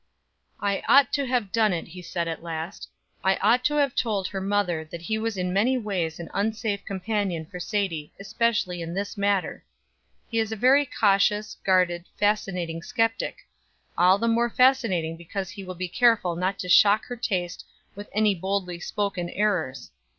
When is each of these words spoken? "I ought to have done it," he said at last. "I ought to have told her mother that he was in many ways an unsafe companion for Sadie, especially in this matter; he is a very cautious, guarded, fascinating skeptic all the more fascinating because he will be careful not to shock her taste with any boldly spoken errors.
"I 0.59 0.81
ought 0.87 1.13
to 1.13 1.25
have 1.27 1.51
done 1.51 1.73
it," 1.73 1.89
he 1.89 2.01
said 2.01 2.27
at 2.27 2.41
last. 2.41 2.89
"I 3.23 3.35
ought 3.35 3.63
to 3.65 3.75
have 3.75 3.93
told 3.93 4.27
her 4.29 4.41
mother 4.41 4.83
that 4.83 5.03
he 5.03 5.19
was 5.19 5.37
in 5.37 5.53
many 5.53 5.77
ways 5.77 6.19
an 6.19 6.27
unsafe 6.33 6.83
companion 6.85 7.45
for 7.45 7.59
Sadie, 7.59 8.11
especially 8.19 8.81
in 8.81 8.95
this 8.95 9.15
matter; 9.15 9.63
he 10.27 10.39
is 10.39 10.51
a 10.51 10.55
very 10.55 10.87
cautious, 10.87 11.55
guarded, 11.63 12.05
fascinating 12.17 12.81
skeptic 12.81 13.47
all 13.95 14.17
the 14.17 14.27
more 14.27 14.49
fascinating 14.49 15.17
because 15.17 15.51
he 15.51 15.63
will 15.63 15.75
be 15.75 15.87
careful 15.87 16.35
not 16.35 16.57
to 16.57 16.67
shock 16.67 17.05
her 17.05 17.15
taste 17.15 17.63
with 17.93 18.09
any 18.11 18.33
boldly 18.33 18.79
spoken 18.79 19.29
errors. 19.29 19.91